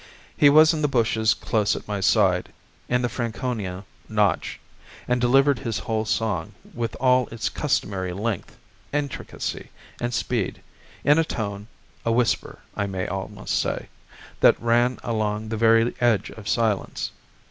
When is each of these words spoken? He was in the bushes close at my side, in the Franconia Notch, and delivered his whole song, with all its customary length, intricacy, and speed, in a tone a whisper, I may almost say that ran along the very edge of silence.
He 0.35 0.49
was 0.49 0.73
in 0.73 0.81
the 0.81 0.87
bushes 0.87 1.35
close 1.35 1.75
at 1.75 1.87
my 1.87 1.99
side, 1.99 2.51
in 2.89 3.03
the 3.03 3.07
Franconia 3.07 3.85
Notch, 4.09 4.59
and 5.07 5.21
delivered 5.21 5.59
his 5.59 5.77
whole 5.77 6.05
song, 6.05 6.53
with 6.73 6.95
all 6.99 7.27
its 7.27 7.49
customary 7.49 8.11
length, 8.11 8.57
intricacy, 8.91 9.69
and 9.99 10.11
speed, 10.11 10.63
in 11.03 11.19
a 11.19 11.23
tone 11.23 11.67
a 12.03 12.11
whisper, 12.11 12.57
I 12.75 12.87
may 12.87 13.05
almost 13.07 13.53
say 13.59 13.89
that 14.39 14.59
ran 14.59 14.97
along 15.03 15.49
the 15.49 15.55
very 15.57 15.93
edge 16.01 16.31
of 16.31 16.47
silence. 16.49 17.11